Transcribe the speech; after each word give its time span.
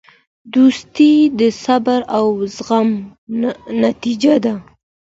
دوستي 0.53 1.13
د 1.39 1.41
صبر 1.63 1.99
او 2.17 2.25
زغم 2.55 2.89
نتیجه 3.83 4.33
ده. 4.45 4.53